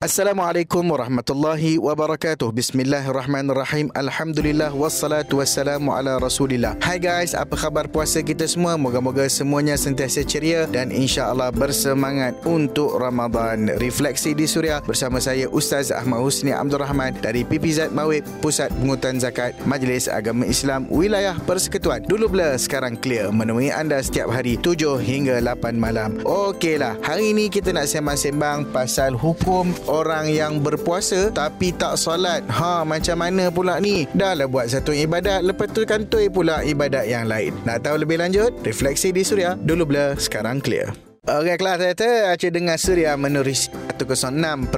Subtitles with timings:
[0.00, 2.48] Assalamualaikum warahmatullahi wabarakatuh.
[2.56, 3.92] Bismillahirrahmanirrahim.
[3.92, 6.72] Alhamdulillah wassalatu wassalamu ala Rasulillah.
[6.80, 8.80] Hai guys, apa khabar puasa kita semua?
[8.80, 13.76] Moga-moga semuanya sentiasa ceria dan insya-Allah bersemangat untuk Ramadan.
[13.76, 19.20] Refleksi di Suria bersama saya Ustaz Ahmad Husni Abdul Rahman dari PPZ Mawib Pusat Pengutan
[19.20, 22.08] Zakat Majlis Agama Islam Wilayah Persekutuan.
[22.08, 26.16] Dulu blur, sekarang clear menemui anda setiap hari 7 hingga 8 malam.
[26.24, 32.46] Okeylah, hari ini kita nak sembang-sembang pasal hukum orang yang berpuasa tapi tak solat.
[32.46, 34.06] Ha, macam mana pula ni?
[34.14, 37.50] Dah lah buat satu ibadat, lepas tu kantoi pula ibadat yang lain.
[37.66, 38.54] Nak tahu lebih lanjut?
[38.62, 39.58] Refleksi di Suria.
[39.58, 41.09] Dulu blur, sekarang clear.
[41.20, 43.68] Okey kelas saya Aceh dengar Suria menerusi
[44.00, 44.72] 106.1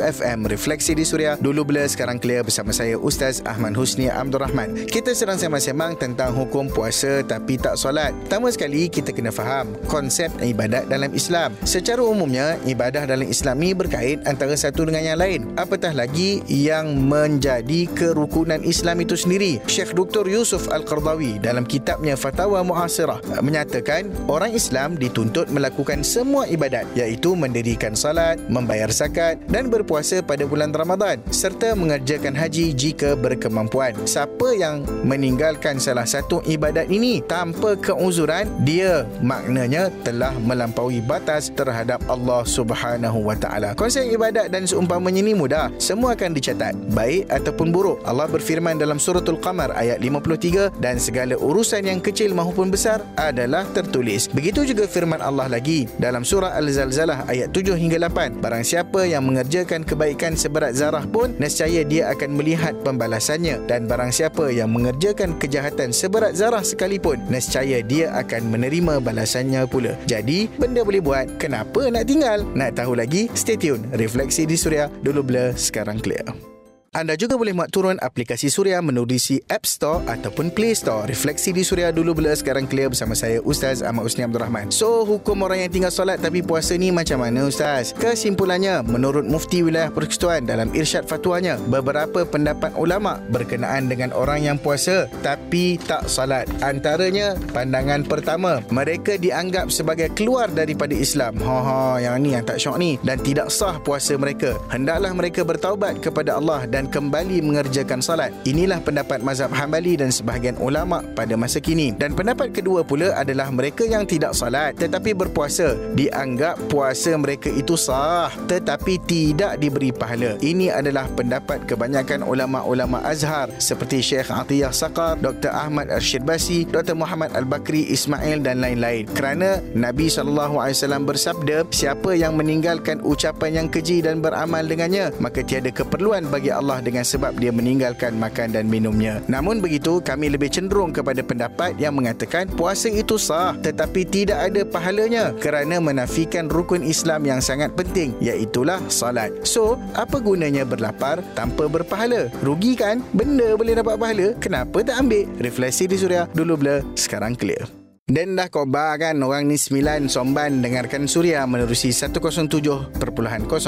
[0.00, 1.36] FM Refleksi di Suria.
[1.36, 4.88] Dulu bila sekarang clear bersama saya Ustaz Ahmad Husni Abdul Rahman.
[4.88, 8.16] Kita sedang sembang-sembang tentang hukum puasa tapi tak solat.
[8.24, 11.52] Pertama sekali kita kena faham konsep ibadat dalam Islam.
[11.68, 15.52] Secara umumnya ibadah dalam Islam ni berkait antara satu dengan yang lain.
[15.60, 19.60] Apatah lagi yang menjadi kerukunan Islam itu sendiri?
[19.68, 20.24] Syekh Dr.
[20.24, 27.98] Yusuf Al-Qardawi dalam kitabnya Fatawa Muhasirah menyatakan orang Islam dituntut melakukan semua ibadat iaitu mendirikan
[27.98, 33.98] salat membayar zakat dan berpuasa pada bulan Ramadan serta mengerjakan haji jika berkemampuan.
[34.06, 41.98] Siapa yang meninggalkan salah satu ibadat ini tanpa keuzuran, dia maknanya telah melampaui batas terhadap
[42.06, 43.74] Allah Subhanahu wa taala.
[43.74, 47.98] Konsep ibadat dan seumpamanya ini mudah, semua akan dicatat, baik ataupun buruk.
[48.06, 53.66] Allah berfirman dalam suratul Qamar ayat 53 dan segala urusan yang kecil maupun besar adalah
[53.74, 54.30] tertulis.
[54.30, 59.24] Begitu juga firman Allah lagi dalam surah Al-Zalzalah ayat 7 hingga 8 Barang siapa yang
[59.24, 65.34] mengerjakan kebaikan seberat zarah pun nescaya dia akan melihat pembalasannya dan barang siapa yang mengerjakan
[65.40, 69.96] kejahatan seberat zarah sekalipun nescaya dia akan menerima balasannya pula.
[70.04, 72.44] Jadi benda boleh buat, kenapa nak tinggal?
[72.52, 73.32] Nak tahu lagi?
[73.32, 73.88] Stay tune.
[73.96, 76.57] Refleksi di Suria dulu blur sekarang clear.
[76.96, 81.04] Anda juga boleh muat turun aplikasi Suria menerusi App Store ataupun Play Store.
[81.04, 84.72] Refleksi di Suria dulu bila sekarang clear bersama saya Ustaz Ahmad Usni Abdul Rahman.
[84.72, 87.92] So, hukum orang yang tinggal solat tapi puasa ni macam mana Ustaz?
[87.92, 94.56] Kesimpulannya, menurut Mufti Wilayah Persekutuan dalam irsyad fatwanya, beberapa pendapat ulama berkenaan dengan orang yang
[94.56, 96.48] puasa tapi tak solat.
[96.64, 101.36] Antaranya, pandangan pertama, mereka dianggap sebagai keluar daripada Islam.
[101.44, 104.56] Ha ha, yang ni yang tak syok ni dan tidak sah puasa mereka.
[104.72, 108.30] Hendaklah mereka bertaubat kepada Allah dan dan kembali mengerjakan salat.
[108.46, 111.90] Inilah pendapat mazhab Hambali dan sebahagian ulama pada masa kini.
[111.90, 117.74] Dan pendapat kedua pula adalah mereka yang tidak salat tetapi berpuasa dianggap puasa mereka itu
[117.74, 120.38] sah tetapi tidak diberi pahala.
[120.38, 125.50] Ini adalah pendapat kebanyakan ulama-ulama Azhar seperti Syekh Atiyah Saqar, Dr.
[125.50, 126.94] Ahmad Arshid Basi, Dr.
[126.94, 129.10] Muhammad Al-Bakri Ismail dan lain-lain.
[129.18, 130.62] Kerana Nabi SAW
[131.02, 136.67] bersabda, siapa yang meninggalkan ucapan yang keji dan beramal dengannya, maka tiada keperluan bagi Allah
[136.68, 139.24] Allah dengan sebab dia meninggalkan makan dan minumnya.
[139.24, 144.68] Namun begitu, kami lebih cenderung kepada pendapat yang mengatakan puasa itu sah tetapi tidak ada
[144.68, 149.32] pahalanya kerana menafikan rukun Islam yang sangat penting iaitulah salat.
[149.48, 152.28] So, apa gunanya berlapar tanpa berpahala?
[152.44, 153.00] Rugi kan?
[153.16, 155.24] Benda boleh dapat pahala, kenapa tak ambil?
[155.40, 157.87] Refleksi di Suria, dulu blur, sekarang clear.
[158.08, 162.96] Dan dah khabar kan orang ni sembilan somban dengarkan Suria menerusi 107.0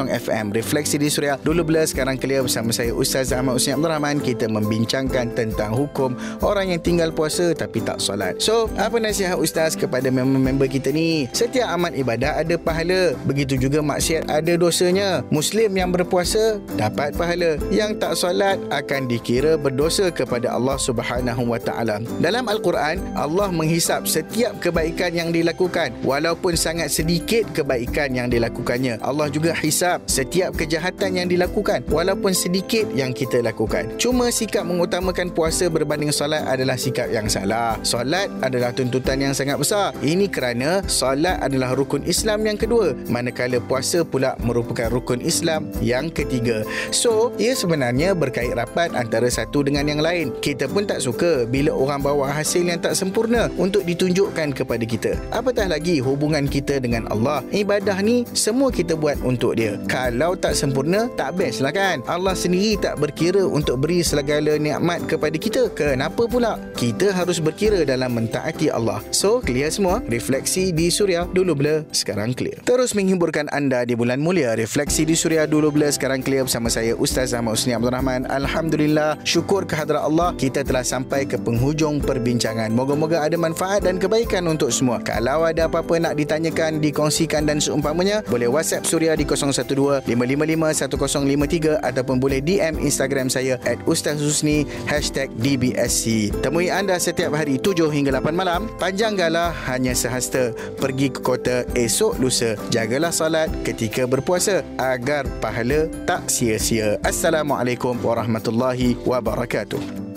[0.08, 4.16] FM Refleksi di Suria Dulu bila sekarang clear bersama saya Ustaz Ahmad Usni Abdul Rahman.
[4.24, 8.40] Kita membincangkan tentang hukum orang yang tinggal puasa tapi tak solat.
[8.40, 11.28] So apa nasihat Ustaz kepada member-member kita ni?
[11.36, 13.12] Setiap amat ibadah ada pahala.
[13.28, 15.20] Begitu juga maksiat ada dosanya.
[15.28, 17.60] Muslim yang berpuasa dapat pahala.
[17.68, 22.00] Yang tak solat akan dikira berdosa kepada Allah Subhanahu Wa Taala.
[22.24, 29.02] Dalam Al-Quran Allah menghisap setiap setiap kebaikan yang dilakukan walaupun sangat sedikit kebaikan yang dilakukannya.
[29.02, 33.90] Allah juga hisap setiap kejahatan yang dilakukan walaupun sedikit yang kita lakukan.
[33.98, 37.74] Cuma sikap mengutamakan puasa berbanding solat adalah sikap yang salah.
[37.82, 39.90] Solat adalah tuntutan yang sangat besar.
[39.98, 42.94] Ini kerana solat adalah rukun Islam yang kedua.
[43.10, 46.62] Manakala puasa pula merupakan rukun Islam yang ketiga.
[46.94, 50.30] So ia sebenarnya berkait rapat antara satu dengan yang lain.
[50.38, 54.84] Kita pun tak suka bila orang bawa hasil yang tak sempurna untuk ditunjuk tunjukkan kepada
[54.84, 55.12] kita.
[55.32, 57.40] Apatah lagi hubungan kita dengan Allah.
[57.56, 59.80] Ibadah ni semua kita buat untuk dia.
[59.88, 62.04] Kalau tak sempurna, tak best lah kan?
[62.04, 65.72] Allah sendiri tak berkira untuk beri segala nikmat kepada kita.
[65.72, 66.60] Kenapa pula?
[66.76, 69.00] Kita harus berkira dalam mentaati Allah.
[69.08, 70.04] So, clear semua?
[70.04, 72.60] Refleksi di Suria dulu blur, sekarang clear.
[72.68, 74.52] Terus menghiburkan anda di bulan mulia.
[74.52, 78.28] Refleksi di Suria dulu blur, sekarang clear bersama saya Ustaz Ahmad Usni Abdul Rahman.
[78.28, 82.68] Alhamdulillah, syukur kehadrat Allah kita telah sampai ke penghujung perbincangan.
[82.76, 84.98] Moga-moga ada manfaat dan ke kebaikan untuk semua.
[84.98, 91.78] Kalau ada apa-apa nak ditanyakan, dikongsikan dan seumpamanya, boleh WhatsApp Suria di 012 555 1053
[91.78, 96.34] ataupun boleh DM Instagram saya at Ustaz Husni hashtag DBSC.
[96.42, 98.66] Temui anda setiap hari 7 hingga 8 malam.
[98.82, 100.50] Panjang galah hanya sehasta
[100.82, 102.58] pergi ke kota esok lusa.
[102.74, 106.98] Jagalah salat ketika berpuasa agar pahala tak sia-sia.
[107.06, 110.09] Assalamualaikum warahmatullahi wabarakatuh.